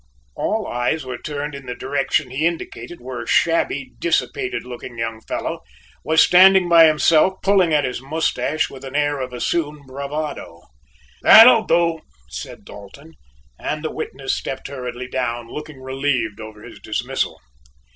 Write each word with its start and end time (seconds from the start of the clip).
All 0.35 0.65
eyes 0.65 1.05
were 1.05 1.19
turned 1.19 1.53
in 1.53 1.67
the 1.67 1.75
direction 1.75 2.31
he 2.31 2.47
indicated 2.47 2.99
where 3.01 3.21
a 3.21 3.27
shabby, 3.27 3.91
dissipated 3.99 4.63
looking 4.65 4.97
young 4.97 5.21
fellow 5.21 5.59
was 6.03 6.23
standing 6.23 6.67
by 6.67 6.87
himself 6.87 7.35
pulling 7.43 7.71
at 7.71 7.83
his 7.83 8.01
mustache 8.01 8.67
with 8.67 8.83
an 8.83 8.95
air 8.95 9.19
of 9.19 9.31
assumed 9.31 9.85
bravado. 9.85 10.63
"That 11.21 11.45
will 11.45 11.65
do," 11.65 11.99
said 12.29 12.65
Dalton, 12.65 13.13
and 13.59 13.83
the 13.83 13.91
witness 13.93 14.35
stepped 14.35 14.69
hurriedly 14.69 15.07
down, 15.07 15.47
looking 15.51 15.79
relieved 15.79 16.41
over 16.41 16.63
his 16.63 16.79
dismissal. 16.79 17.39